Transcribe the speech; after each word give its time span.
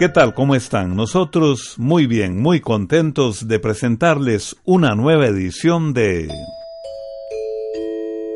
¿Qué 0.00 0.08
tal? 0.08 0.32
¿Cómo 0.32 0.54
están? 0.54 0.96
Nosotros 0.96 1.74
muy 1.76 2.06
bien, 2.06 2.40
muy 2.40 2.60
contentos 2.60 3.48
de 3.48 3.58
presentarles 3.58 4.56
una 4.64 4.94
nueva 4.94 5.26
edición 5.26 5.92
de... 5.92 6.26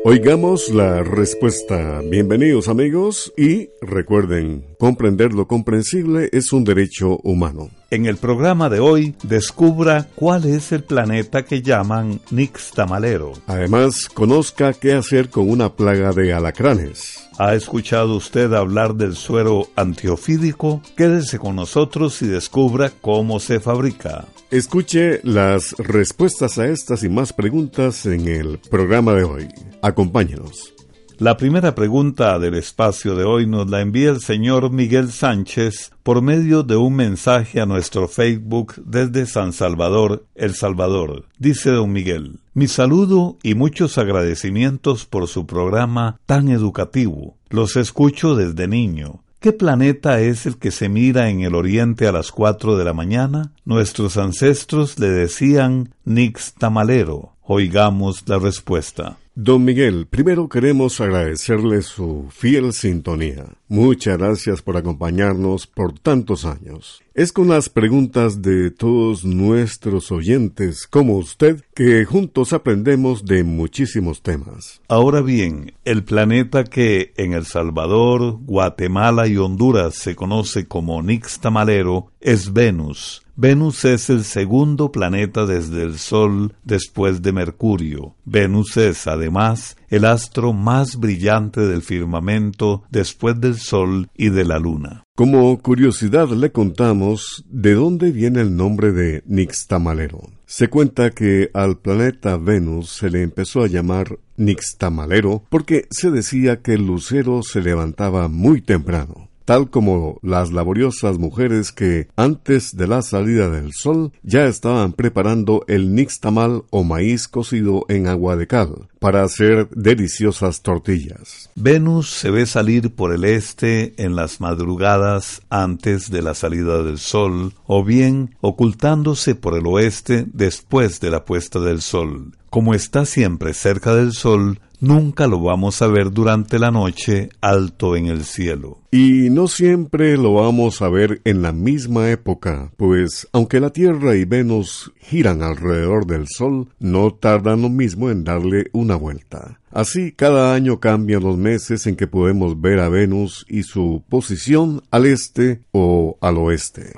Oigamos 0.07 0.69
la 0.69 1.01
respuesta. 1.01 1.99
Bienvenidos 2.07 2.67
amigos 2.67 3.33
y 3.35 3.69
recuerden, 3.81 4.63
comprender 4.77 5.33
lo 5.33 5.47
comprensible 5.47 6.29
es 6.31 6.53
un 6.53 6.63
derecho 6.63 7.17
humano. 7.23 7.71
En 7.89 8.05
el 8.05 8.17
programa 8.17 8.69
de 8.69 8.79
hoy, 8.79 9.15
descubra 9.23 10.07
cuál 10.13 10.45
es 10.45 10.71
el 10.71 10.83
planeta 10.83 11.43
que 11.43 11.63
llaman 11.63 12.21
Nixtamalero. 12.29 13.33
Además, 13.47 14.07
conozca 14.07 14.73
qué 14.73 14.93
hacer 14.93 15.31
con 15.31 15.49
una 15.49 15.75
plaga 15.75 16.11
de 16.11 16.33
alacranes. 16.33 17.27
¿Ha 17.39 17.55
escuchado 17.55 18.15
usted 18.15 18.53
hablar 18.53 18.93
del 18.93 19.15
suero 19.15 19.69
antiofídico? 19.75 20.83
Quédese 20.95 21.39
con 21.39 21.55
nosotros 21.55 22.21
y 22.21 22.27
descubra 22.27 22.91
cómo 23.01 23.39
se 23.39 23.59
fabrica. 23.59 24.25
Escuche 24.55 25.19
las 25.23 25.73
respuestas 25.73 26.57
a 26.59 26.65
estas 26.65 27.03
y 27.03 27.09
más 27.09 27.33
preguntas 27.33 28.05
en 28.05 28.25
el 28.25 28.57
programa 28.57 29.11
de 29.11 29.25
hoy. 29.25 29.49
Acompáñenos. 29.81 30.73
La 31.17 31.35
primera 31.35 31.75
pregunta 31.75 32.39
del 32.39 32.53
espacio 32.53 33.15
de 33.15 33.25
hoy 33.25 33.47
nos 33.47 33.69
la 33.69 33.81
envía 33.81 34.11
el 34.11 34.21
señor 34.21 34.71
Miguel 34.71 35.11
Sánchez 35.11 35.91
por 36.03 36.21
medio 36.21 36.63
de 36.63 36.77
un 36.77 36.95
mensaje 36.95 37.59
a 37.59 37.65
nuestro 37.65 38.07
Facebook 38.07 38.75
desde 38.85 39.25
San 39.25 39.51
Salvador, 39.51 40.25
El 40.35 40.55
Salvador. 40.55 41.25
Dice 41.37 41.71
don 41.71 41.91
Miguel, 41.91 42.39
mi 42.53 42.69
saludo 42.69 43.37
y 43.43 43.55
muchos 43.55 43.97
agradecimientos 43.97 45.05
por 45.05 45.27
su 45.27 45.45
programa 45.45 46.17
tan 46.25 46.47
educativo. 46.47 47.35
Los 47.49 47.75
escucho 47.75 48.35
desde 48.35 48.69
niño. 48.69 49.24
¿Qué 49.45 49.53
planeta 49.53 50.21
es 50.21 50.47
el 50.47 50.57
que 50.57 50.71
se 50.71 50.89
mira 50.89 51.29
en 51.29 51.41
el 51.41 51.53
oriente 51.53 52.07
a 52.07 52.11
las 52.11 52.31
cuatro 52.31 52.77
de 52.77 52.83
la 52.83 52.93
mañana? 52.93 53.51
Nuestros 53.63 54.17
ancestros 54.17 54.97
le 54.97 55.07
decían 55.07 55.93
Nix 56.03 56.55
Tamalero. 56.55 57.33
Oigamos 57.43 58.27
la 58.27 58.39
respuesta. 58.39 59.17
Don 59.37 59.65
Miguel, 59.65 60.07
primero 60.09 60.47
queremos 60.47 61.01
agradecerle 61.01 61.81
su 61.81 62.27
fiel 62.29 62.71
sintonía. 62.71 63.47
Muchas 63.67 64.17
gracias 64.17 64.61
por 64.61 64.77
acompañarnos 64.77 65.67
por 65.67 65.91
tantos 65.99 66.45
años. 66.45 67.03
Es 67.13 67.33
con 67.33 67.49
las 67.49 67.67
preguntas 67.67 68.41
de 68.41 68.71
todos 68.71 69.25
nuestros 69.25 70.09
oyentes 70.13 70.87
como 70.87 71.17
usted 71.17 71.61
que 71.73 72.05
juntos 72.05 72.53
aprendemos 72.53 73.25
de 73.25 73.43
muchísimos 73.43 74.21
temas. 74.21 74.79
Ahora 74.87 75.19
bien, 75.19 75.73
el 75.83 76.05
planeta 76.05 76.63
que 76.63 77.11
en 77.17 77.33
El 77.33 77.45
Salvador, 77.45 78.37
Guatemala 78.39 79.27
y 79.27 79.35
Honduras 79.35 79.95
se 79.95 80.15
conoce 80.15 80.65
como 80.65 81.03
Nixtamalero 81.03 82.09
es 82.21 82.53
Venus, 82.53 83.24
Venus 83.37 83.83
es 83.83 84.09
el 84.09 84.23
segundo 84.23 84.93
planeta 84.93 85.45
desde 85.45 85.83
el 85.83 85.97
Sol 85.97 86.55
después 86.63 87.21
de 87.21 87.33
Mercurio. 87.33 88.15
Venus 88.23 88.77
es, 88.77 89.07
además, 89.07 89.75
el 89.89 90.05
astro 90.05 90.53
más 90.53 90.95
brillante 90.95 91.59
del 91.59 91.81
firmamento 91.81 92.83
después 92.89 93.37
del 93.41 93.57
Sol 93.57 94.07
y 94.15 94.29
de 94.29 94.45
la 94.45 94.57
Luna. 94.57 95.03
Como 95.17 95.57
curiosidad 95.61 96.29
le 96.29 96.53
contamos 96.53 97.43
de 97.49 97.73
dónde 97.73 98.11
viene 98.11 98.39
el 98.39 98.55
nombre 98.55 98.93
de 98.93 99.21
Nixtamalero. 99.25 100.29
Se 100.45 100.69
cuenta 100.69 101.11
que 101.11 101.49
al 101.53 101.77
planeta 101.77 102.37
Venus 102.37 102.89
se 102.89 103.09
le 103.09 103.21
empezó 103.21 103.63
a 103.63 103.67
llamar 103.67 104.17
Nixtamalero 104.37 105.43
porque 105.49 105.87
se 105.89 106.09
decía 106.09 106.61
que 106.61 106.75
el 106.75 106.87
lucero 106.87 107.41
se 107.43 107.61
levantaba 107.61 108.29
muy 108.29 108.61
temprano 108.61 109.24
tal 109.45 109.69
como 109.69 110.19
las 110.21 110.51
laboriosas 110.51 111.17
mujeres 111.17 111.71
que, 111.71 112.07
antes 112.15 112.75
de 112.75 112.87
la 112.87 113.01
salida 113.01 113.49
del 113.49 113.71
sol, 113.73 114.11
ya 114.23 114.45
estaban 114.47 114.93
preparando 114.93 115.63
el 115.67 115.95
nixtamal 115.95 116.63
o 116.71 116.83
maíz 116.83 117.27
cocido 117.27 117.85
en 117.87 118.07
agua 118.07 118.35
de 118.35 118.47
cal, 118.47 118.89
para 119.05 119.21
hacer 119.21 119.69
deliciosas 119.69 120.63
tortillas. 120.63 121.51
Venus 121.53 122.09
se 122.09 122.31
ve 122.31 122.47
salir 122.47 122.95
por 122.95 123.13
el 123.13 123.23
este 123.23 123.93
en 124.03 124.15
las 124.15 124.41
madrugadas 124.41 125.43
antes 125.51 126.09
de 126.09 126.23
la 126.23 126.33
salida 126.33 126.81
del 126.81 126.97
sol, 126.97 127.53
o 127.67 127.83
bien 127.83 128.35
ocultándose 128.41 129.35
por 129.35 129.55
el 129.55 129.67
oeste 129.67 130.25
después 130.33 130.99
de 131.01 131.11
la 131.11 131.23
puesta 131.23 131.59
del 131.59 131.83
sol. 131.83 132.31
Como 132.49 132.73
está 132.73 133.05
siempre 133.05 133.53
cerca 133.53 133.93
del 133.93 134.11
sol, 134.13 134.59
nunca 134.79 135.27
lo 135.27 135.39
vamos 135.39 135.81
a 135.81 135.87
ver 135.87 136.11
durante 136.11 136.59
la 136.59 136.71
noche 136.71 137.29
alto 137.41 137.95
en 137.95 138.07
el 138.07 138.23
cielo. 138.23 138.79
Y 138.91 139.29
no 139.29 139.47
siempre 139.47 140.15
lo 140.15 140.35
vamos 140.35 140.81
a 140.81 140.89
ver 140.89 141.21
en 141.25 141.41
la 141.41 141.51
misma 141.51 142.09
época, 142.11 142.71
pues 142.77 143.27
aunque 143.33 143.59
la 143.59 143.71
Tierra 143.71 144.15
y 144.15 144.23
Venus 144.23 144.93
giran 145.01 145.43
alrededor 145.43 146.05
del 146.05 146.27
Sol, 146.27 146.69
no 146.79 147.13
tardan 147.13 147.61
lo 147.61 147.69
mismo 147.69 148.09
en 148.09 148.23
darle 148.23 148.67
una 148.71 148.94
vuelta. 148.95 149.59
Así, 149.71 150.11
cada 150.11 150.53
año 150.53 150.79
cambian 150.79 151.23
los 151.23 151.37
meses 151.37 151.87
en 151.87 151.95
que 151.95 152.07
podemos 152.07 152.59
ver 152.59 152.79
a 152.79 152.89
Venus 152.89 153.45
y 153.49 153.63
su 153.63 154.03
posición 154.09 154.81
al 154.91 155.05
este 155.05 155.61
o 155.71 156.17
al 156.21 156.37
oeste. 156.37 156.93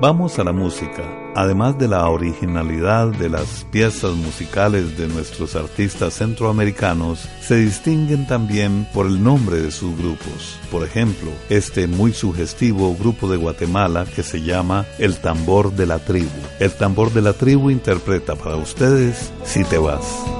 Vamos 0.00 0.38
a 0.38 0.44
la 0.44 0.52
música. 0.52 1.02
Además 1.34 1.78
de 1.78 1.86
la 1.86 2.08
originalidad 2.08 3.08
de 3.08 3.28
las 3.28 3.66
piezas 3.70 4.14
musicales 4.16 4.96
de 4.96 5.06
nuestros 5.06 5.54
artistas 5.56 6.14
centroamericanos, 6.14 7.28
se 7.42 7.56
distinguen 7.56 8.26
también 8.26 8.88
por 8.94 9.04
el 9.04 9.22
nombre 9.22 9.60
de 9.60 9.70
sus 9.70 9.94
grupos. 9.98 10.58
Por 10.70 10.84
ejemplo, 10.84 11.30
este 11.50 11.86
muy 11.86 12.14
sugestivo 12.14 12.96
grupo 12.96 13.28
de 13.28 13.36
Guatemala 13.36 14.06
que 14.06 14.22
se 14.22 14.40
llama 14.40 14.86
El 14.98 15.18
Tambor 15.18 15.72
de 15.72 15.84
la 15.84 15.98
Tribu. 15.98 16.30
El 16.58 16.72
Tambor 16.72 17.12
de 17.12 17.20
la 17.20 17.34
Tribu 17.34 17.70
interpreta 17.70 18.36
para 18.36 18.56
ustedes 18.56 19.30
Si 19.44 19.64
te 19.64 19.76
vas. 19.76 20.39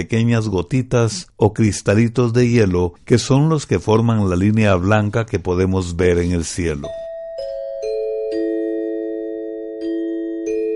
gotitas 0.49 1.29
o 1.37 1.53
cristalitos 1.53 2.33
de 2.33 2.49
hielo 2.49 2.95
que 3.05 3.19
son 3.19 3.49
los 3.49 3.67
que 3.67 3.79
forman 3.79 4.29
la 4.29 4.37
línea 4.37 4.75
blanca 4.75 5.27
que 5.27 5.39
podemos 5.39 5.97
ver 5.97 6.19
en 6.19 6.33
el 6.33 6.45
cielo. 6.45 6.89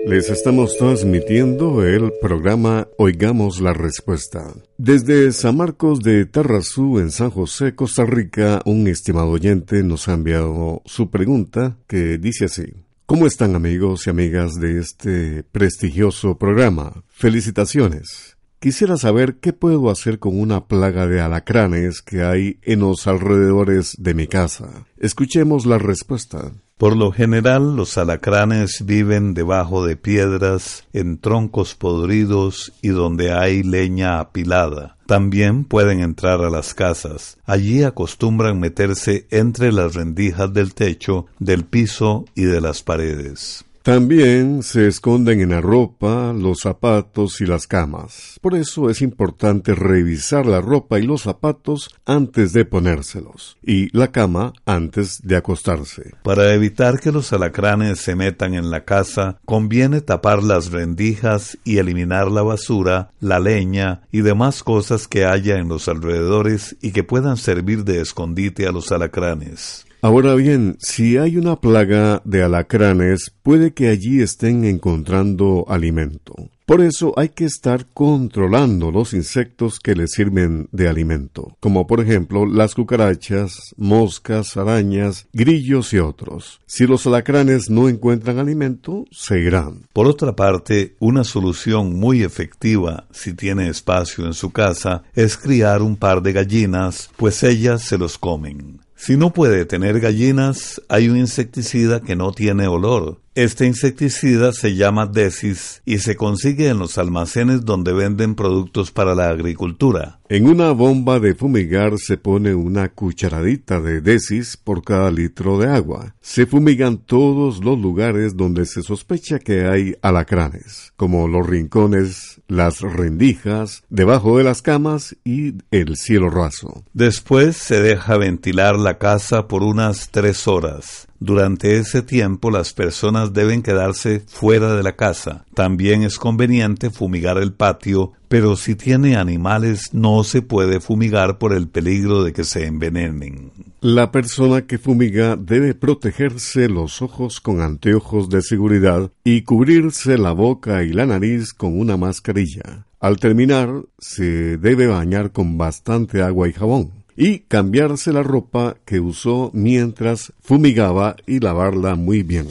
Les 0.07 0.31
estamos 0.31 0.77
transmitiendo 0.77 1.85
el 1.85 2.11
programa 2.19 2.87
Oigamos 2.97 3.61
la 3.61 3.71
Respuesta. 3.71 4.51
Desde 4.77 5.31
San 5.31 5.57
Marcos 5.57 5.99
de 5.99 6.25
Tarrazú, 6.25 6.97
en 6.97 7.11
San 7.11 7.29
José, 7.29 7.75
Costa 7.75 8.03
Rica, 8.03 8.63
un 8.65 8.87
estimado 8.87 9.29
oyente 9.29 9.83
nos 9.83 10.07
ha 10.07 10.13
enviado 10.13 10.81
su 10.85 11.11
pregunta 11.11 11.77
que 11.87 12.17
dice 12.17 12.45
así. 12.45 12.73
¿Cómo 13.05 13.27
están 13.27 13.55
amigos 13.55 14.07
y 14.07 14.09
amigas 14.09 14.55
de 14.55 14.79
este 14.79 15.43
prestigioso 15.43 16.35
programa? 16.35 17.03
Felicitaciones. 17.09 18.37
Quisiera 18.61 18.95
saber 18.95 19.37
qué 19.37 19.53
puedo 19.53 19.89
hacer 19.89 20.19
con 20.19 20.39
una 20.39 20.67
plaga 20.67 21.07
de 21.07 21.19
alacranes 21.19 22.03
que 22.03 22.21
hay 22.21 22.59
en 22.61 22.81
los 22.81 23.07
alrededores 23.07 23.95
de 23.97 24.13
mi 24.13 24.27
casa. 24.27 24.85
Escuchemos 24.99 25.65
la 25.65 25.79
respuesta. 25.79 26.51
Por 26.77 26.95
lo 26.95 27.11
general, 27.11 27.75
los 27.75 27.97
alacranes 27.97 28.83
viven 28.85 29.33
debajo 29.33 29.83
de 29.83 29.95
piedras, 29.95 30.83
en 30.93 31.17
troncos 31.17 31.73
podridos 31.73 32.71
y 32.83 32.89
donde 32.89 33.33
hay 33.33 33.63
leña 33.63 34.19
apilada. 34.19 34.95
También 35.07 35.65
pueden 35.65 35.99
entrar 35.99 36.41
a 36.41 36.51
las 36.51 36.75
casas. 36.75 37.39
Allí 37.45 37.81
acostumbran 37.81 38.59
meterse 38.59 39.25
entre 39.31 39.71
las 39.71 39.95
rendijas 39.95 40.53
del 40.53 40.75
techo, 40.75 41.25
del 41.39 41.65
piso 41.65 42.25
y 42.35 42.43
de 42.43 42.61
las 42.61 42.83
paredes. 42.83 43.65
También 43.83 44.61
se 44.61 44.87
esconden 44.87 45.41
en 45.41 45.49
la 45.49 45.59
ropa, 45.59 46.33
los 46.33 46.59
zapatos 46.59 47.41
y 47.41 47.47
las 47.47 47.65
camas. 47.65 48.37
Por 48.39 48.53
eso 48.53 48.91
es 48.91 49.01
importante 49.01 49.73
revisar 49.73 50.45
la 50.45 50.61
ropa 50.61 50.99
y 50.99 51.03
los 51.03 51.23
zapatos 51.23 51.89
antes 52.05 52.53
de 52.53 52.65
ponérselos 52.65 53.57
y 53.63 53.95
la 53.97 54.11
cama 54.11 54.53
antes 54.67 55.21
de 55.23 55.35
acostarse. 55.35 56.11
Para 56.23 56.53
evitar 56.53 56.99
que 56.99 57.11
los 57.11 57.33
alacranes 57.33 57.99
se 57.99 58.15
metan 58.15 58.53
en 58.53 58.69
la 58.69 58.85
casa, 58.85 59.39
conviene 59.45 60.01
tapar 60.01 60.43
las 60.43 60.71
rendijas 60.71 61.57
y 61.63 61.79
eliminar 61.79 62.29
la 62.29 62.43
basura, 62.43 63.09
la 63.19 63.39
leña 63.39 64.01
y 64.11 64.21
demás 64.21 64.61
cosas 64.61 65.07
que 65.07 65.25
haya 65.25 65.57
en 65.57 65.69
los 65.69 65.87
alrededores 65.87 66.77
y 66.81 66.91
que 66.91 67.03
puedan 67.03 67.35
servir 67.35 67.83
de 67.83 68.01
escondite 68.01 68.67
a 68.67 68.71
los 68.71 68.91
alacranes. 68.91 69.87
Ahora 70.03 70.33
bien, 70.33 70.77
si 70.79 71.17
hay 71.17 71.37
una 71.37 71.57
plaga 71.57 72.23
de 72.25 72.41
alacranes, 72.41 73.31
puede 73.43 73.73
que 73.75 73.89
allí 73.89 74.21
estén 74.21 74.65
encontrando 74.65 75.65
alimento. 75.67 76.49
Por 76.65 76.81
eso 76.81 77.13
hay 77.17 77.29
que 77.29 77.45
estar 77.45 77.85
controlando 77.93 78.91
los 78.91 79.13
insectos 79.13 79.79
que 79.79 79.93
les 79.93 80.11
sirven 80.11 80.69
de 80.71 80.87
alimento, 80.87 81.55
como 81.59 81.85
por 81.85 81.99
ejemplo 81.99 82.47
las 82.47 82.73
cucarachas, 82.73 83.75
moscas, 83.77 84.57
arañas, 84.57 85.27
grillos 85.33 85.93
y 85.93 85.99
otros. 85.99 86.61
Si 86.65 86.87
los 86.87 87.05
alacranes 87.05 87.69
no 87.69 87.87
encuentran 87.87 88.39
alimento, 88.39 89.05
se 89.11 89.39
irán. 89.39 89.81
Por 89.93 90.07
otra 90.07 90.35
parte, 90.35 90.95
una 90.99 91.23
solución 91.23 91.99
muy 91.99 92.23
efectiva, 92.23 93.05
si 93.11 93.33
tiene 93.33 93.67
espacio 93.67 94.25
en 94.25 94.33
su 94.33 94.51
casa, 94.51 95.03
es 95.13 95.37
criar 95.37 95.83
un 95.83 95.95
par 95.95 96.23
de 96.23 96.33
gallinas, 96.33 97.11
pues 97.17 97.43
ellas 97.43 97.83
se 97.83 97.99
los 97.99 98.17
comen. 98.17 98.80
Si 99.03 99.17
no 99.17 99.33
puede 99.33 99.65
tener 99.65 99.99
gallinas, 99.99 100.79
hay 100.87 101.09
un 101.09 101.17
insecticida 101.17 102.01
que 102.01 102.15
no 102.15 102.33
tiene 102.33 102.67
olor. 102.67 103.19
Este 103.33 103.65
insecticida 103.65 104.51
se 104.51 104.75
llama 104.75 105.05
Desis 105.05 105.81
y 105.85 105.99
se 105.99 106.17
consigue 106.17 106.67
en 106.67 106.79
los 106.79 106.97
almacenes 106.97 107.63
donde 107.63 107.93
venden 107.93 108.35
productos 108.35 108.91
para 108.91 109.15
la 109.15 109.29
agricultura. 109.29 110.19
En 110.27 110.49
una 110.49 110.71
bomba 110.71 111.17
de 111.21 111.33
fumigar 111.33 111.93
se 111.97 112.17
pone 112.17 112.53
una 112.53 112.89
cucharadita 112.89 113.79
de 113.79 114.01
Desis 114.01 114.57
por 114.57 114.83
cada 114.83 115.11
litro 115.11 115.57
de 115.57 115.69
agua. 115.69 116.13
Se 116.19 116.45
fumigan 116.45 116.97
todos 116.97 117.63
los 117.63 117.79
lugares 117.79 118.35
donde 118.35 118.65
se 118.65 118.81
sospecha 118.81 119.39
que 119.39 119.65
hay 119.65 119.95
alacranes, 120.01 120.91
como 120.97 121.29
los 121.29 121.47
rincones, 121.47 122.41
las 122.49 122.81
rendijas, 122.81 123.83
debajo 123.89 124.39
de 124.39 124.43
las 124.43 124.61
camas 124.61 125.15
y 125.23 125.53
el 125.71 125.95
cielo 125.95 126.29
raso. 126.29 126.83
Después 126.91 127.55
se 127.55 127.81
deja 127.81 128.17
ventilar 128.17 128.77
la 128.77 128.97
casa 128.97 129.47
por 129.47 129.63
unas 129.63 130.09
tres 130.09 130.49
horas. 130.49 131.07
Durante 131.23 131.77
ese 131.77 132.01
tiempo 132.01 132.49
las 132.49 132.73
personas 132.73 133.31
deben 133.31 133.61
quedarse 133.61 134.23
fuera 134.25 134.75
de 134.75 134.81
la 134.81 134.95
casa. 134.95 135.45
También 135.53 136.01
es 136.01 136.17
conveniente 136.17 136.89
fumigar 136.89 137.37
el 137.37 137.53
patio, 137.53 138.13
pero 138.27 138.55
si 138.55 138.73
tiene 138.73 139.15
animales 139.15 139.93
no 139.93 140.23
se 140.23 140.41
puede 140.41 140.79
fumigar 140.79 141.37
por 141.37 141.53
el 141.53 141.67
peligro 141.67 142.23
de 142.23 142.33
que 142.33 142.43
se 142.43 142.65
envenenen. 142.65 143.51
La 143.81 144.11
persona 144.11 144.63
que 144.63 144.79
fumiga 144.79 145.35
debe 145.35 145.75
protegerse 145.75 146.67
los 146.67 147.03
ojos 147.03 147.39
con 147.39 147.61
anteojos 147.61 148.27
de 148.29 148.41
seguridad 148.41 149.11
y 149.23 149.43
cubrirse 149.43 150.17
la 150.17 150.31
boca 150.31 150.81
y 150.83 150.91
la 150.91 151.05
nariz 151.05 151.53
con 151.53 151.79
una 151.79 151.97
mascarilla. 151.97 152.87
Al 152.99 153.19
terminar, 153.19 153.83
se 153.99 154.57
debe 154.57 154.87
bañar 154.87 155.31
con 155.31 155.59
bastante 155.59 156.23
agua 156.23 156.49
y 156.49 156.53
jabón 156.53 157.00
y 157.23 157.41
cambiarse 157.41 158.11
la 158.11 158.23
ropa 158.23 158.77
que 158.83 158.99
usó 158.99 159.51
mientras 159.53 160.33
fumigaba 160.41 161.15
y 161.27 161.39
lavarla 161.39 161.93
muy 161.93 162.23
bien. 162.23 162.47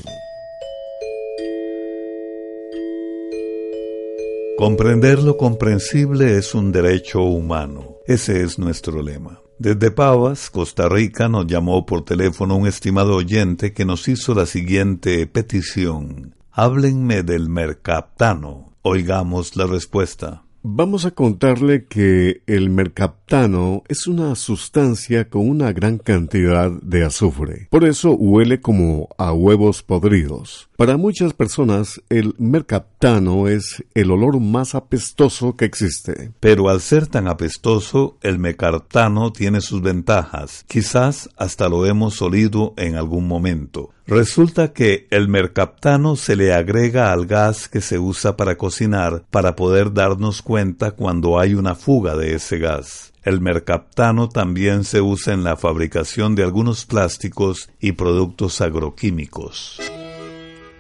Comprender 4.57 5.25
lo 5.25 5.37
comprensible 5.37 6.39
es 6.39 6.55
un 6.55 6.71
derecho 6.71 7.21
humano. 7.21 7.97
Ese 8.07 8.43
es 8.43 8.61
nuestro 8.61 9.03
lema. 9.03 9.41
Desde 9.59 9.91
Pavas, 9.91 10.51
Costa 10.51 10.89
Rica, 10.89 11.29
nos 11.29 11.49
llamó 11.49 11.85
por 11.85 12.05
teléfono 12.05 12.55
un 12.55 12.69
estimado 12.69 13.17
oyente 13.17 13.73
que 13.73 13.85
nos 13.85 14.07
hizo 14.07 14.35
la 14.35 14.47
siguiente 14.47 15.27
petición. 15.27 16.37
Háblenme 16.53 17.25
del 17.25 17.49
mercaptano. 17.49 18.73
Oigamos 18.83 19.57
la 19.57 19.67
respuesta. 19.67 20.45
Vamos 20.63 21.07
a 21.07 21.13
contarle 21.13 21.87
que 21.87 22.43
el 22.47 22.69
mercaptano 22.69 23.83
es 23.89 24.07
una 24.07 24.35
sustancia 24.35 25.31
con 25.31 25.49
una 25.49 25.73
gran 25.73 25.97
cantidad 25.97 26.71
de 26.71 27.03
azufre. 27.03 27.69
Por 27.71 27.87
eso 27.87 28.13
huele 28.13 28.61
como 28.61 29.09
a 29.17 29.33
huevos 29.33 29.83
podridos. 29.83 30.70
Para 30.81 30.97
muchas 30.97 31.35
personas, 31.35 32.01
el 32.09 32.35
mercaptano 32.39 33.49
es 33.49 33.85
el 33.93 34.11
olor 34.11 34.41
más 34.41 34.75
apestoso 34.75 35.55
que 35.55 35.67
existe. 35.67 36.33
Pero 36.41 36.71
al 36.71 36.81
ser 36.81 37.07
tan 37.07 37.29
apestoso, 37.29 38.17
el 38.23 38.39
mercaptano 38.39 39.31
tiene 39.31 39.61
sus 39.61 39.83
ventajas. 39.83 40.65
Quizás 40.69 41.29
hasta 41.37 41.69
lo 41.69 41.85
hemos 41.85 42.23
olido 42.23 42.73
en 42.79 42.97
algún 42.97 43.29
momento. 43.29 43.91
Resulta 44.07 44.73
que 44.73 45.07
el 45.11 45.29
mercaptano 45.29 46.17
se 46.17 46.35
le 46.35 46.55
agrega 46.55 47.13
al 47.13 47.27
gas 47.27 47.69
que 47.69 47.83
se 47.83 47.99
usa 47.99 48.39
para 48.39 48.57
cocinar 48.57 49.25
para 49.31 49.57
poder 49.57 49.93
darnos 49.93 50.41
cuenta 50.41 50.93
cuando 50.93 51.39
hay 51.39 51.53
una 51.53 51.75
fuga 51.75 52.17
de 52.17 52.37
ese 52.37 52.57
gas. 52.57 53.13
El 53.23 53.43
mercaptano 53.43 54.31
también 54.31 54.85
se 54.85 55.03
usa 55.03 55.35
en 55.35 55.45
la 55.45 55.59
fabricación 55.59 56.35
de 56.35 56.43
algunos 56.43 56.87
plásticos 56.87 57.69
y 57.81 57.93
productos 57.93 58.63
agroquímicos. 58.63 59.79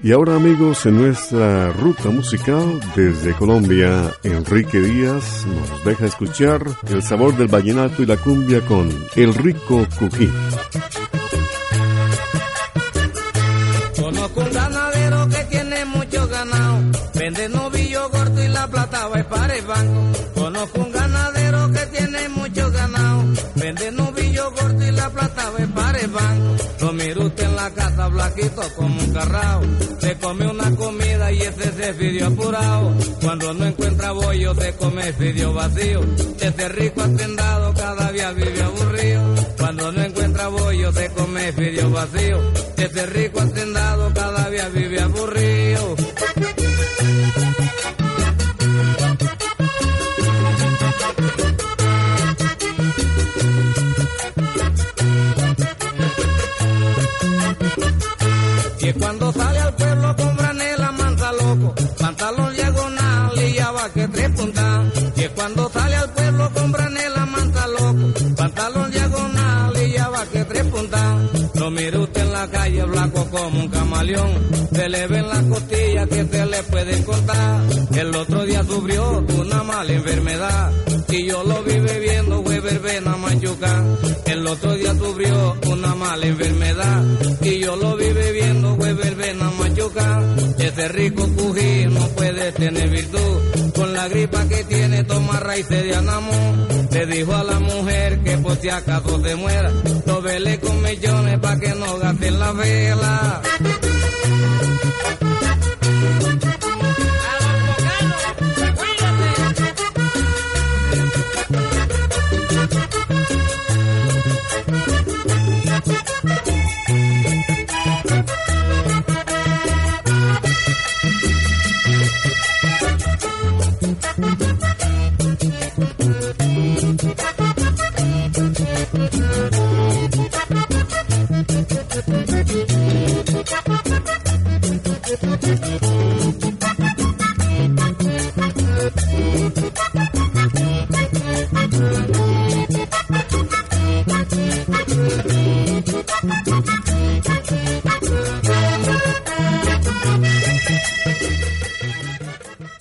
Y 0.02 0.12
ahora 0.12 0.37
amigos, 0.37 0.87
en 0.87 0.97
nuestra 0.97 1.73
ruta 1.73 2.09
musical 2.09 2.80
desde 2.97 3.35
Colombia, 3.35 4.11
Enrique 4.23 4.80
Díaz 4.80 5.45
nos 5.47 5.85
deja 5.85 6.07
escuchar 6.07 6.64
el 6.88 7.02
sabor 7.02 7.37
del 7.37 7.49
vallenato 7.49 8.02
y 8.02 8.07
la 8.07 8.16
cumbia 8.16 8.62
con 8.62 8.88
El 9.14 9.35
Rico 9.35 9.87
Cují. 9.99 10.33
Conozco 14.00 14.40
un 14.40 14.52
ganadero 14.52 15.28
que 15.28 15.45
tiene 15.50 15.85
mucho 15.85 16.26
ganado, 16.28 16.78
vende 17.14 17.49
novillo 17.50 18.11
y 18.42 18.49
la 18.49 18.66
plata 18.69 19.09
va 19.09 19.23
para 19.25 19.54
el 19.54 19.66
banco. 19.66 20.20
Lo 26.90 26.97
miro 26.97 27.26
usted 27.26 27.44
en 27.44 27.54
la 27.54 27.70
casa 27.70 28.09
blanquito 28.09 28.62
como 28.75 29.00
un 29.00 29.12
carrao, 29.12 29.62
se 30.00 30.18
come 30.18 30.44
una 30.44 30.75
comida 30.75 31.30
y 31.30 31.38
ese 31.38 31.70
se 31.70 31.94
pidió 31.94 32.26
apurado. 32.26 32.92
Cuando 33.23 33.54
no 33.54 33.64
encuentra 33.66 34.11
bollo 34.11 34.52
se 34.56 34.75
come 34.75 35.12
pidió 35.12 35.52
vacío, 35.52 36.00
ese 36.40 36.68
rico 36.70 37.02
atendado 37.02 37.73
cada 37.75 38.11
día 38.11 38.32
vive 38.32 38.61
aburrido. 38.61 39.23
Cuando 39.56 39.92
no 39.92 40.02
encuentra 40.02 40.49
bollo 40.49 40.92
se 40.92 41.11
come 41.11 41.52
pidió 41.52 41.90
vacío, 41.92 42.40
ese 42.76 43.06
rico 43.06 43.40
atendado 43.40 44.12
cada 44.12 44.50
día 44.50 44.68
vive 44.70 45.00
aburrido. 45.00 45.39
Como 73.30 73.60
un 73.60 73.68
camaleón, 73.68 74.30
se 74.72 74.88
le 74.88 75.06
ven 75.06 75.28
las 75.28 75.42
costillas 75.44 76.08
que 76.08 76.25
se 76.26 76.46
le 76.46 76.62
pueden 76.64 77.02
cortar. 77.04 77.62
El 77.94 78.14
otro 78.14 78.44
día 78.44 78.64
sufrió 78.64 79.25
una 79.38 79.62
mala 79.62 79.92
enfermedad 79.92 80.72
y 81.08 81.26
yo 81.26 81.42
lo 81.44 81.62
vi 81.62 81.78
bebiendo, 81.78 82.42
fue 82.42 82.60
verbena 82.60 83.16
manchuca. 83.16 83.84
El 84.26 84.46
otro 84.46 84.75
día 84.75 84.94
sufrió 84.94 85.56
una 85.66 85.94
mala 85.94 86.26
enfermedad 86.26 87.04
y 87.42 87.58
yo 87.58 87.76
lo 87.76 87.96
vi 87.96 88.12
bebiendo, 88.12 88.76
fue 88.76 88.92
verbena 88.94 89.50
machuca. 89.58 90.20
Ese 90.58 90.88
rico 90.88 91.26
cují 91.37 91.87
no 91.87 92.06
puede 92.08 92.52
tener 92.52 92.88
virtud. 92.90 93.72
Con 93.75 93.92
la 93.92 94.08
gripa 94.08 94.46
que 94.49 94.64
tiene 94.64 95.04
toma 95.04 95.40
raíces 95.40 95.84
de 95.84 95.94
anamo. 95.94 96.32
Le 96.90 97.06
dijo 97.06 97.35
a 97.35 97.44
la 97.44 97.59
mujer 97.61 98.20
que 98.20 98.37
por 98.38 98.56
si 98.56 98.68
acaso 98.68 99.23
se 99.23 99.37
muera, 99.37 99.70
lo 100.06 100.23
con 100.61 100.82
millones 100.82 101.38
pa' 101.38 101.59
que 101.59 101.75
no 101.75 101.99
gasten 101.99 102.38
la 102.38 102.52
vela. 102.52 103.42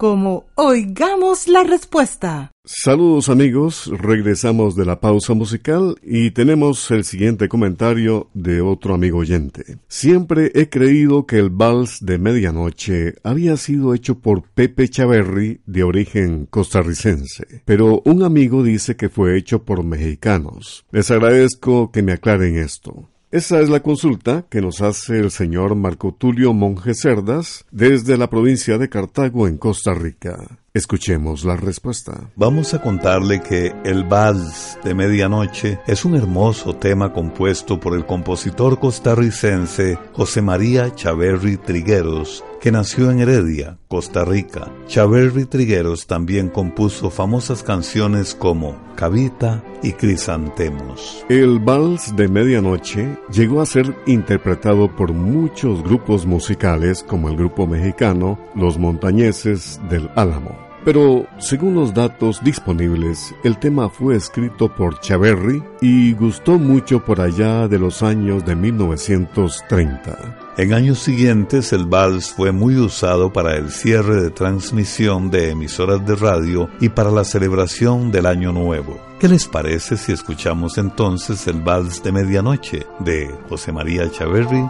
como 0.00 0.46
Oigamos 0.54 1.46
la 1.46 1.62
Respuesta. 1.62 2.50
Saludos 2.64 3.28
amigos, 3.28 3.86
regresamos 3.92 4.74
de 4.74 4.86
la 4.86 4.98
pausa 4.98 5.34
musical 5.34 5.96
y 6.02 6.30
tenemos 6.30 6.90
el 6.90 7.04
siguiente 7.04 7.50
comentario 7.50 8.30
de 8.32 8.62
otro 8.62 8.94
amigo 8.94 9.18
oyente. 9.18 9.76
Siempre 9.88 10.52
he 10.54 10.70
creído 10.70 11.26
que 11.26 11.36
el 11.36 11.50
vals 11.50 11.98
de 12.00 12.16
medianoche 12.16 13.16
había 13.24 13.58
sido 13.58 13.92
hecho 13.92 14.20
por 14.20 14.44
Pepe 14.44 14.88
Chaverri 14.88 15.60
de 15.66 15.82
origen 15.82 16.46
costarricense, 16.46 17.60
pero 17.66 18.00
un 18.06 18.22
amigo 18.22 18.62
dice 18.62 18.96
que 18.96 19.10
fue 19.10 19.36
hecho 19.36 19.64
por 19.64 19.84
mexicanos. 19.84 20.86
Les 20.92 21.10
agradezco 21.10 21.92
que 21.92 22.02
me 22.02 22.12
aclaren 22.12 22.56
esto. 22.56 23.10
Esa 23.32 23.60
es 23.60 23.68
la 23.68 23.78
consulta 23.78 24.44
que 24.50 24.60
nos 24.60 24.80
hace 24.80 25.20
el 25.20 25.30
señor 25.30 25.76
Marco 25.76 26.12
Tulio 26.12 26.52
Monje 26.52 26.94
Cerdas 26.94 27.64
desde 27.70 28.18
la 28.18 28.28
provincia 28.28 28.76
de 28.76 28.88
Cartago 28.88 29.46
en 29.46 29.56
Costa 29.56 29.94
Rica. 29.94 30.58
Escuchemos 30.74 31.44
la 31.44 31.54
respuesta. 31.54 32.28
Vamos 32.34 32.74
a 32.74 32.82
contarle 32.82 33.40
que 33.40 33.72
el 33.84 34.02
Vals 34.02 34.78
de 34.82 34.94
Medianoche 34.94 35.78
es 35.86 36.04
un 36.04 36.16
hermoso 36.16 36.74
tema 36.74 37.12
compuesto 37.12 37.78
por 37.78 37.94
el 37.94 38.04
compositor 38.04 38.80
costarricense 38.80 39.96
José 40.12 40.42
María 40.42 40.92
Chaverri 40.92 41.56
Trigueros, 41.56 42.44
que 42.60 42.70
nació 42.70 43.10
en 43.10 43.20
Heredia, 43.20 43.78
Costa 43.88 44.24
Rica. 44.24 44.70
Chaverri 44.86 45.46
Trigueros 45.46 46.06
también 46.06 46.48
compuso 46.48 47.10
famosas 47.10 47.62
canciones 47.62 48.34
como 48.34 48.76
Cavita 48.96 49.64
y 49.82 49.92
Crisantemos. 49.92 51.24
El 51.28 51.58
Vals 51.58 52.14
de 52.16 52.28
Medianoche 52.28 53.16
llegó 53.32 53.60
a 53.60 53.66
ser 53.66 53.96
interpretado 54.06 54.94
por 54.94 55.12
muchos 55.12 55.82
grupos 55.82 56.26
musicales 56.26 57.02
como 57.02 57.30
el 57.30 57.36
grupo 57.36 57.66
mexicano 57.66 58.38
Los 58.54 58.78
Montañeses 58.78 59.80
del 59.88 60.10
Álamo. 60.14 60.69
Pero, 60.84 61.26
según 61.38 61.74
los 61.74 61.92
datos 61.92 62.42
disponibles, 62.42 63.34
el 63.44 63.58
tema 63.58 63.90
fue 63.90 64.16
escrito 64.16 64.74
por 64.74 64.98
Chaverri 65.00 65.62
y 65.80 66.14
gustó 66.14 66.58
mucho 66.58 67.04
por 67.04 67.20
allá 67.20 67.68
de 67.68 67.78
los 67.78 68.02
años 68.02 68.44
de 68.46 68.56
1930. 68.56 70.38
En 70.56 70.72
años 70.74 70.98
siguientes 70.98 71.72
el 71.72 71.86
vals 71.86 72.32
fue 72.32 72.52
muy 72.52 72.76
usado 72.76 73.32
para 73.32 73.56
el 73.56 73.70
cierre 73.70 74.20
de 74.20 74.30
transmisión 74.30 75.30
de 75.30 75.50
emisoras 75.50 76.04
de 76.06 76.16
radio 76.16 76.68
y 76.80 76.88
para 76.88 77.10
la 77.10 77.24
celebración 77.24 78.10
del 78.10 78.26
Año 78.26 78.52
Nuevo. 78.52 79.00
¿Qué 79.20 79.28
les 79.28 79.46
parece 79.46 79.96
si 79.96 80.12
escuchamos 80.12 80.78
entonces 80.78 81.46
el 81.46 81.60
vals 81.60 82.02
de 82.02 82.12
medianoche 82.12 82.86
de 83.00 83.30
José 83.48 83.70
María 83.70 84.10
Chaverri? 84.10 84.64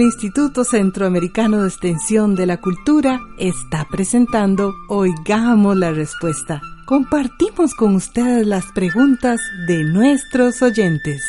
El 0.00 0.06
Instituto 0.06 0.64
Centroamericano 0.64 1.60
de 1.60 1.68
Extensión 1.68 2.34
de 2.34 2.46
la 2.46 2.56
Cultura 2.56 3.20
está 3.36 3.86
presentando 3.90 4.72
Oigamos 4.88 5.76
la 5.76 5.92
Respuesta. 5.92 6.62
Compartimos 6.86 7.74
con 7.74 7.96
ustedes 7.96 8.46
las 8.46 8.64
preguntas 8.72 9.42
de 9.66 9.84
nuestros 9.84 10.62
oyentes. 10.62 11.22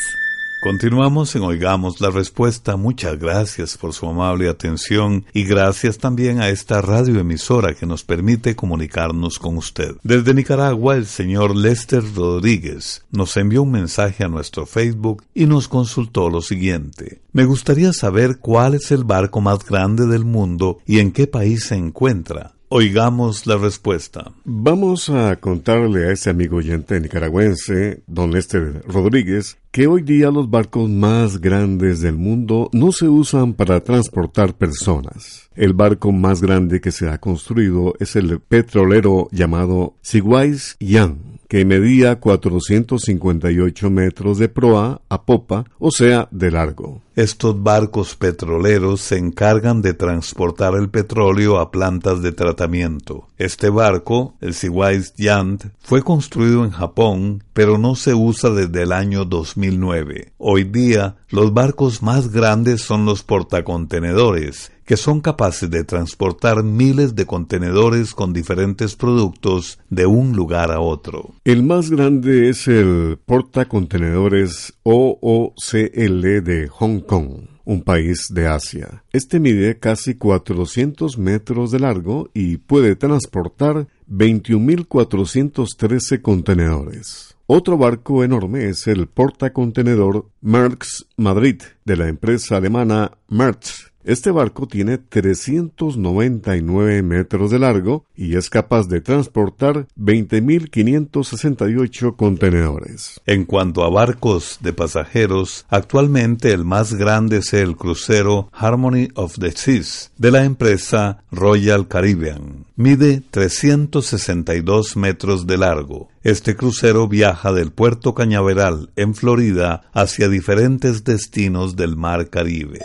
Continuamos 0.62 1.34
en 1.34 1.42
Oigamos 1.42 2.00
la 2.00 2.10
Respuesta. 2.10 2.76
Muchas 2.76 3.18
gracias 3.18 3.76
por 3.76 3.92
su 3.92 4.06
amable 4.06 4.48
atención 4.48 5.24
y 5.32 5.42
gracias 5.42 5.98
también 5.98 6.40
a 6.40 6.50
esta 6.50 6.80
radioemisora 6.80 7.74
que 7.74 7.84
nos 7.84 8.04
permite 8.04 8.54
comunicarnos 8.54 9.40
con 9.40 9.56
usted. 9.56 9.96
Desde 10.04 10.34
Nicaragua, 10.34 10.94
el 10.94 11.06
señor 11.06 11.56
Lester 11.56 12.04
Rodríguez 12.14 13.04
nos 13.10 13.36
envió 13.36 13.64
un 13.64 13.72
mensaje 13.72 14.22
a 14.22 14.28
nuestro 14.28 14.64
Facebook 14.64 15.24
y 15.34 15.46
nos 15.46 15.66
consultó 15.66 16.30
lo 16.30 16.40
siguiente. 16.42 17.20
Me 17.32 17.44
gustaría 17.44 17.92
saber 17.92 18.38
cuál 18.38 18.74
es 18.74 18.92
el 18.92 19.02
barco 19.02 19.40
más 19.40 19.66
grande 19.66 20.06
del 20.06 20.24
mundo 20.24 20.78
y 20.86 21.00
en 21.00 21.10
qué 21.10 21.26
país 21.26 21.64
se 21.64 21.74
encuentra. 21.74 22.54
Oigamos 22.74 23.46
la 23.46 23.58
respuesta. 23.58 24.32
Vamos 24.46 25.10
a 25.10 25.36
contarle 25.36 26.08
a 26.08 26.12
ese 26.12 26.30
amigo 26.30 26.56
oyente 26.56 26.98
nicaragüense, 26.98 28.02
don 28.06 28.32
Lester 28.32 28.82
Rodríguez, 28.88 29.58
que 29.70 29.86
hoy 29.86 30.00
día 30.00 30.30
los 30.30 30.48
barcos 30.48 30.88
más 30.88 31.38
grandes 31.38 32.00
del 32.00 32.16
mundo 32.16 32.70
no 32.72 32.90
se 32.90 33.10
usan 33.10 33.52
para 33.52 33.84
transportar 33.84 34.54
personas. 34.54 35.50
El 35.54 35.74
barco 35.74 36.12
más 36.12 36.40
grande 36.40 36.80
que 36.80 36.92
se 36.92 37.10
ha 37.10 37.18
construido 37.18 37.92
es 38.00 38.16
el 38.16 38.40
petrolero 38.40 39.28
llamado 39.32 39.96
Sigwais 40.00 40.76
Yang 40.80 41.31
que 41.52 41.66
medía 41.66 42.18
458 42.18 43.90
metros 43.90 44.38
de 44.38 44.48
proa 44.48 45.02
a 45.10 45.26
popa, 45.26 45.66
o 45.78 45.90
sea, 45.90 46.26
de 46.30 46.50
largo. 46.50 47.02
Estos 47.14 47.62
barcos 47.62 48.16
petroleros 48.16 49.02
se 49.02 49.18
encargan 49.18 49.82
de 49.82 49.92
transportar 49.92 50.72
el 50.76 50.88
petróleo 50.88 51.58
a 51.58 51.70
plantas 51.70 52.22
de 52.22 52.32
tratamiento. 52.32 53.28
Este 53.36 53.68
barco, 53.68 54.34
el 54.40 54.54
Seawise 54.54 55.12
Yant, 55.18 55.66
fue 55.80 56.02
construido 56.02 56.64
en 56.64 56.70
Japón, 56.70 57.44
pero 57.52 57.76
no 57.76 57.96
se 57.96 58.14
usa 58.14 58.48
desde 58.48 58.84
el 58.84 58.92
año 58.92 59.26
2009. 59.26 60.32
Hoy 60.38 60.64
día, 60.64 61.16
los 61.28 61.52
barcos 61.52 62.02
más 62.02 62.32
grandes 62.32 62.80
son 62.80 63.04
los 63.04 63.22
portacontenedores, 63.22 64.71
que 64.92 64.98
son 64.98 65.22
capaces 65.22 65.70
de 65.70 65.84
transportar 65.84 66.62
miles 66.62 67.14
de 67.14 67.24
contenedores 67.24 68.12
con 68.12 68.34
diferentes 68.34 68.94
productos 68.94 69.78
de 69.88 70.04
un 70.04 70.36
lugar 70.36 70.70
a 70.70 70.80
otro. 70.80 71.32
El 71.44 71.62
más 71.62 71.88
grande 71.88 72.50
es 72.50 72.68
el 72.68 73.18
portacontenedores 73.24 74.74
OOCL 74.82 76.44
de 76.44 76.68
Hong 76.70 77.00
Kong 77.00 77.46
un 77.64 77.82
país 77.82 78.26
de 78.34 78.48
Asia. 78.48 79.02
Este 79.14 79.40
mide 79.40 79.78
casi 79.78 80.16
400 80.16 81.16
metros 81.16 81.70
de 81.70 81.78
largo 81.78 82.28
y 82.34 82.58
puede 82.58 82.94
transportar 82.94 83.86
21.413 84.10 86.20
contenedores. 86.20 87.34
Otro 87.46 87.78
barco 87.78 88.24
enorme 88.24 88.68
es 88.68 88.86
el 88.88 89.06
portacontenedor 89.06 90.26
Merckx 90.42 91.06
Madrid 91.16 91.62
de 91.84 91.96
la 91.96 92.08
empresa 92.08 92.56
alemana 92.56 93.12
Merckx 93.28 93.91
este 94.04 94.30
barco 94.30 94.66
tiene 94.66 94.98
399 94.98 97.02
metros 97.02 97.50
de 97.50 97.58
largo 97.58 98.04
y 98.16 98.36
es 98.36 98.48
capaz 98.50 98.86
de 98.88 99.00
transportar 99.00 99.88
20.568 99.98 102.16
contenedores. 102.16 103.20
En 103.26 103.44
cuanto 103.44 103.82
a 103.84 103.90
barcos 103.90 104.58
de 104.60 104.72
pasajeros, 104.72 105.66
actualmente 105.68 106.52
el 106.52 106.64
más 106.64 106.94
grande 106.94 107.38
es 107.38 107.52
el 107.52 107.76
crucero 107.76 108.48
Harmony 108.52 109.08
of 109.14 109.38
the 109.38 109.50
Seas 109.52 110.10
de 110.18 110.30
la 110.30 110.44
empresa 110.44 111.24
Royal 111.30 111.88
Caribbean. 111.88 112.66
Mide 112.76 113.22
362 113.30 114.96
metros 114.96 115.46
de 115.46 115.58
largo. 115.58 116.08
Este 116.22 116.56
crucero 116.56 117.08
viaja 117.08 117.52
del 117.52 117.70
puerto 117.70 118.14
Cañaveral, 118.14 118.90
en 118.96 119.14
Florida, 119.14 119.82
hacia 119.92 120.28
diferentes 120.28 121.04
destinos 121.04 121.76
del 121.76 121.96
Mar 121.96 122.30
Caribe. 122.30 122.80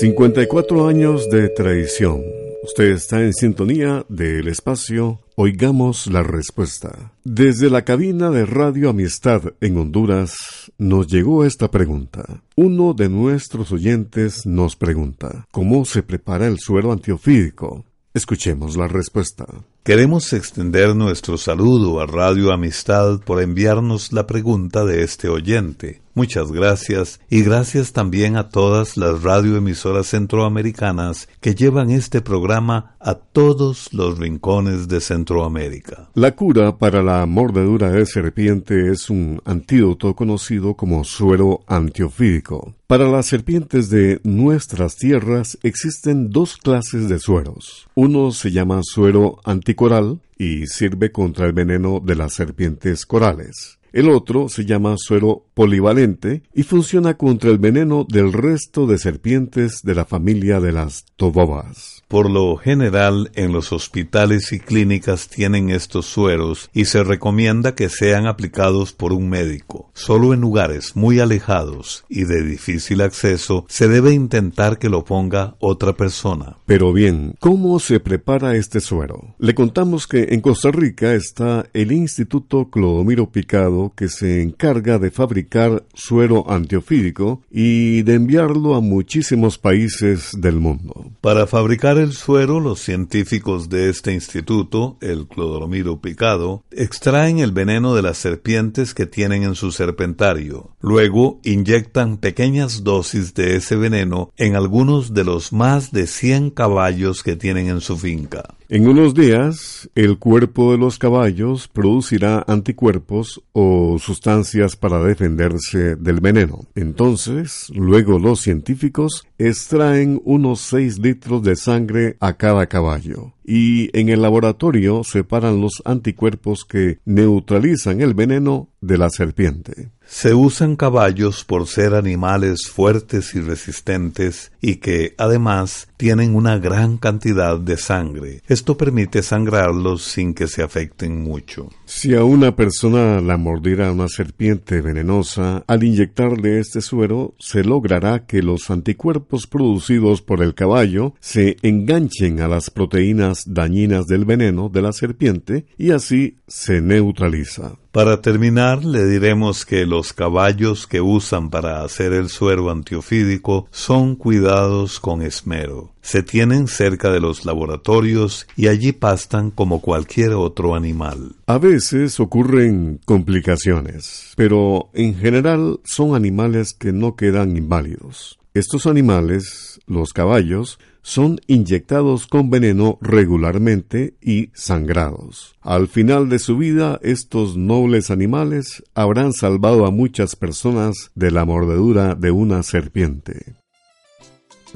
54 0.00 0.86
años 0.86 1.28
de 1.28 1.48
traición. 1.48 2.22
Usted 2.62 2.92
está 2.92 3.20
en 3.20 3.32
sintonía 3.32 4.06
del 4.08 4.46
espacio 4.46 5.18
Oigamos 5.34 6.06
la 6.06 6.22
Respuesta. 6.22 7.12
Desde 7.24 7.68
la 7.68 7.82
cabina 7.82 8.30
de 8.30 8.46
Radio 8.46 8.90
Amistad 8.90 9.42
en 9.60 9.76
Honduras 9.76 10.36
nos 10.78 11.08
llegó 11.08 11.44
esta 11.44 11.72
pregunta. 11.72 12.44
Uno 12.54 12.94
de 12.94 13.08
nuestros 13.08 13.72
oyentes 13.72 14.46
nos 14.46 14.76
pregunta, 14.76 15.48
¿cómo 15.50 15.84
se 15.84 16.04
prepara 16.04 16.46
el 16.46 16.60
suero 16.60 16.92
antiofídico? 16.92 17.84
Escuchemos 18.14 18.76
la 18.76 18.86
respuesta. 18.86 19.46
Queremos 19.82 20.32
extender 20.32 20.94
nuestro 20.94 21.38
saludo 21.38 22.00
a 22.00 22.06
Radio 22.06 22.52
Amistad 22.52 23.18
por 23.20 23.42
enviarnos 23.42 24.12
la 24.12 24.26
pregunta 24.26 24.84
de 24.84 25.02
este 25.02 25.28
oyente. 25.28 26.02
Muchas 26.18 26.50
gracias 26.50 27.20
y 27.30 27.42
gracias 27.42 27.92
también 27.92 28.36
a 28.36 28.48
todas 28.48 28.96
las 28.96 29.22
radioemisoras 29.22 30.08
centroamericanas 30.08 31.28
que 31.40 31.54
llevan 31.54 31.90
este 31.90 32.22
programa 32.22 32.96
a 32.98 33.14
todos 33.14 33.92
los 33.92 34.18
rincones 34.18 34.88
de 34.88 35.00
Centroamérica. 35.00 36.08
La 36.14 36.34
cura 36.34 36.76
para 36.76 37.04
la 37.04 37.24
mordedura 37.26 37.92
de 37.92 38.04
serpiente 38.04 38.90
es 38.90 39.10
un 39.10 39.40
antídoto 39.44 40.16
conocido 40.16 40.74
como 40.74 41.04
suero 41.04 41.60
antiofídico. 41.68 42.74
Para 42.88 43.08
las 43.08 43.26
serpientes 43.26 43.88
de 43.88 44.20
nuestras 44.24 44.96
tierras 44.96 45.56
existen 45.62 46.30
dos 46.30 46.56
clases 46.56 47.08
de 47.08 47.20
sueros. 47.20 47.86
Uno 47.94 48.32
se 48.32 48.50
llama 48.50 48.80
suero 48.82 49.38
anticoral 49.44 50.18
y 50.36 50.66
sirve 50.66 51.12
contra 51.12 51.46
el 51.46 51.52
veneno 51.52 52.00
de 52.00 52.16
las 52.16 52.34
serpientes 52.34 53.06
corales. 53.06 53.77
El 53.98 54.10
otro 54.10 54.48
se 54.48 54.64
llama 54.64 54.94
suero 54.96 55.46
polivalente 55.54 56.44
y 56.54 56.62
funciona 56.62 57.14
contra 57.14 57.50
el 57.50 57.58
veneno 57.58 58.06
del 58.08 58.32
resto 58.32 58.86
de 58.86 58.96
serpientes 58.96 59.82
de 59.82 59.96
la 59.96 60.04
familia 60.04 60.60
de 60.60 60.70
las 60.70 61.04
tobobas. 61.16 61.97
Por 62.08 62.30
lo 62.30 62.56
general, 62.56 63.30
en 63.34 63.52
los 63.52 63.70
hospitales 63.70 64.50
y 64.52 64.60
clínicas 64.60 65.28
tienen 65.28 65.68
estos 65.68 66.06
sueros 66.06 66.70
y 66.72 66.86
se 66.86 67.04
recomienda 67.04 67.74
que 67.74 67.90
sean 67.90 68.26
aplicados 68.26 68.94
por 68.94 69.12
un 69.12 69.28
médico. 69.28 69.90
Solo 69.92 70.32
en 70.32 70.40
lugares 70.40 70.96
muy 70.96 71.20
alejados 71.20 72.06
y 72.08 72.24
de 72.24 72.42
difícil 72.42 73.02
acceso 73.02 73.66
se 73.68 73.88
debe 73.88 74.14
intentar 74.14 74.78
que 74.78 74.88
lo 74.88 75.04
ponga 75.04 75.56
otra 75.58 75.98
persona. 75.98 76.56
Pero 76.64 76.94
bien, 76.94 77.34
¿cómo 77.40 77.78
se 77.78 78.00
prepara 78.00 78.56
este 78.56 78.80
suero? 78.80 79.34
Le 79.38 79.54
contamos 79.54 80.06
que 80.06 80.28
en 80.30 80.40
Costa 80.40 80.70
Rica 80.70 81.12
está 81.12 81.66
el 81.74 81.92
Instituto 81.92 82.70
Clodomiro 82.70 83.30
Picado 83.30 83.92
que 83.94 84.08
se 84.08 84.40
encarga 84.40 84.98
de 84.98 85.10
fabricar 85.10 85.84
suero 85.92 86.50
antiofídico 86.50 87.42
y 87.50 88.00
de 88.02 88.14
enviarlo 88.14 88.76
a 88.76 88.80
muchísimos 88.80 89.58
países 89.58 90.30
del 90.38 90.56
mundo. 90.56 91.10
Para 91.20 91.46
fabricar 91.46 91.97
el 91.98 92.12
suero, 92.12 92.60
los 92.60 92.80
científicos 92.80 93.68
de 93.68 93.90
este 93.90 94.12
instituto, 94.12 94.96
el 95.00 95.26
clodromiro 95.26 96.00
picado, 96.00 96.64
extraen 96.70 97.38
el 97.38 97.52
veneno 97.52 97.94
de 97.94 98.02
las 98.02 98.18
serpientes 98.18 98.94
que 98.94 99.06
tienen 99.06 99.42
en 99.42 99.54
su 99.54 99.72
serpentario. 99.72 100.70
Luego 100.80 101.40
inyectan 101.44 102.18
pequeñas 102.18 102.84
dosis 102.84 103.34
de 103.34 103.56
ese 103.56 103.76
veneno 103.76 104.32
en 104.36 104.56
algunos 104.56 105.14
de 105.14 105.24
los 105.24 105.52
más 105.52 105.92
de 105.92 106.06
100 106.06 106.50
caballos 106.50 107.22
que 107.22 107.36
tienen 107.36 107.68
en 107.68 107.80
su 107.80 107.96
finca. 107.96 108.57
En 108.70 108.86
unos 108.86 109.14
días, 109.14 109.88
el 109.94 110.18
cuerpo 110.18 110.72
de 110.72 110.78
los 110.78 110.98
caballos 110.98 111.68
producirá 111.68 112.44
anticuerpos 112.46 113.42
o 113.54 113.96
sustancias 113.98 114.76
para 114.76 115.02
defenderse 115.02 115.96
del 115.96 116.20
veneno. 116.20 116.66
Entonces, 116.74 117.72
luego 117.74 118.18
los 118.18 118.40
científicos 118.40 119.26
extraen 119.38 120.20
unos 120.22 120.60
6 120.60 120.98
litros 120.98 121.42
de 121.42 121.56
sangre 121.56 122.18
a 122.20 122.34
cada 122.34 122.66
caballo 122.66 123.32
y 123.42 123.88
en 123.98 124.10
el 124.10 124.20
laboratorio 124.20 125.02
separan 125.02 125.62
los 125.62 125.80
anticuerpos 125.86 126.66
que 126.66 126.98
neutralizan 127.06 128.02
el 128.02 128.12
veneno 128.12 128.68
de 128.82 128.98
la 128.98 129.08
serpiente. 129.08 129.92
Se 130.10 130.32
usan 130.32 130.74
caballos 130.74 131.44
por 131.44 131.66
ser 131.66 131.94
animales 131.94 132.62
fuertes 132.72 133.34
y 133.34 133.40
resistentes 133.40 134.52
y 134.62 134.76
que, 134.76 135.14
además, 135.18 135.88
tienen 135.98 136.34
una 136.34 136.58
gran 136.58 136.96
cantidad 136.96 137.58
de 137.58 137.76
sangre. 137.76 138.42
Esto 138.48 138.78
permite 138.78 139.22
sangrarlos 139.22 140.02
sin 140.02 140.32
que 140.32 140.46
se 140.46 140.62
afecten 140.62 141.22
mucho. 141.22 141.68
Si 141.84 142.14
a 142.14 142.24
una 142.24 142.56
persona 142.56 143.20
la 143.20 143.36
mordiera 143.36 143.92
una 143.92 144.08
serpiente 144.08 144.80
venenosa, 144.80 145.62
al 145.66 145.84
inyectarle 145.84 146.58
este 146.58 146.80
suero, 146.80 147.34
se 147.38 147.62
logrará 147.62 148.24
que 148.24 148.42
los 148.42 148.70
anticuerpos 148.70 149.46
producidos 149.46 150.22
por 150.22 150.42
el 150.42 150.54
caballo 150.54 151.12
se 151.20 151.58
enganchen 151.60 152.40
a 152.40 152.48
las 152.48 152.70
proteínas 152.70 153.42
dañinas 153.46 154.06
del 154.06 154.24
veneno 154.24 154.70
de 154.70 154.82
la 154.82 154.92
serpiente 154.92 155.66
y 155.76 155.90
así 155.90 156.38
se 156.46 156.80
neutraliza. 156.80 157.74
Para 157.98 158.20
terminar, 158.20 158.84
le 158.84 159.06
diremos 159.06 159.66
que 159.66 159.84
los 159.84 160.12
caballos 160.12 160.86
que 160.86 161.00
usan 161.00 161.50
para 161.50 161.82
hacer 161.82 162.12
el 162.12 162.28
suero 162.28 162.70
antiofídico 162.70 163.66
son 163.72 164.14
cuidados 164.14 165.00
con 165.00 165.20
esmero. 165.20 165.90
Se 166.00 166.22
tienen 166.22 166.68
cerca 166.68 167.10
de 167.10 167.18
los 167.18 167.44
laboratorios 167.44 168.46
y 168.54 168.68
allí 168.68 168.92
pastan 168.92 169.50
como 169.50 169.80
cualquier 169.80 170.34
otro 170.34 170.76
animal. 170.76 171.34
A 171.46 171.58
veces 171.58 172.20
ocurren 172.20 173.00
complicaciones, 173.04 174.32
pero 174.36 174.90
en 174.94 175.16
general 175.16 175.80
son 175.82 176.14
animales 176.14 176.74
que 176.74 176.92
no 176.92 177.16
quedan 177.16 177.56
inválidos. 177.56 178.38
Estos 178.54 178.86
animales, 178.86 179.80
los 179.88 180.12
caballos, 180.12 180.78
son 181.08 181.40
inyectados 181.46 182.26
con 182.26 182.50
veneno 182.50 182.98
regularmente 183.00 184.18
y 184.20 184.50
sangrados. 184.52 185.56
Al 185.62 185.88
final 185.88 186.28
de 186.28 186.38
su 186.38 186.58
vida, 186.58 187.00
estos 187.02 187.56
nobles 187.56 188.10
animales 188.10 188.84
habrán 188.94 189.32
salvado 189.32 189.86
a 189.86 189.90
muchas 189.90 190.36
personas 190.36 191.10
de 191.14 191.30
la 191.30 191.46
mordedura 191.46 192.14
de 192.14 192.30
una 192.30 192.62
serpiente. 192.62 193.54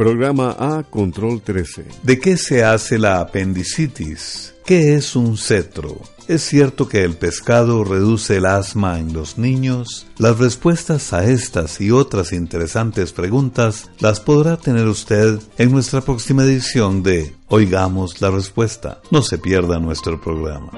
Programa 0.03 0.57
A 0.59 0.83
Control 0.83 1.41
13. 1.41 1.85
¿De 2.03 2.19
qué 2.19 2.37
se 2.37 2.65
hace 2.65 2.99
la 2.99 3.21
apendicitis? 3.21 4.53
¿Qué 4.67 4.97
es 4.97 5.15
un 5.15 5.37
cetro? 5.37 6.01
¿Es 6.27 6.43
cierto 6.43 6.89
que 6.89 7.05
el 7.05 7.15
pescado 7.15 7.85
reduce 7.85 8.39
el 8.39 8.47
asma 8.47 8.99
en 8.99 9.13
los 9.13 9.39
niños? 9.39 10.09
Las 10.19 10.41
respuestas 10.41 11.13
a 11.13 11.25
estas 11.27 11.81
y 11.81 11.93
otras 11.93 12.33
interesantes 12.33 13.13
preguntas 13.13 13.91
las 14.01 14.19
podrá 14.19 14.57
tener 14.57 14.89
usted 14.89 15.39
en 15.57 15.71
nuestra 15.71 16.01
próxima 16.01 16.43
edición 16.43 17.05
de 17.05 17.37
Oigamos 17.47 18.21
la 18.21 18.33
Respuesta. 18.33 19.01
No 19.13 19.23
se 19.23 19.39
pierda 19.39 19.79
nuestro 19.79 20.21
programa. 20.21 20.73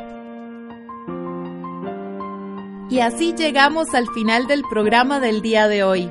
Y 2.90 3.00
así 3.00 3.32
llegamos 3.34 3.88
al 3.94 4.06
final 4.10 4.46
del 4.46 4.64
programa 4.68 5.18
del 5.18 5.40
día 5.40 5.66
de 5.66 5.82
hoy. 5.82 6.10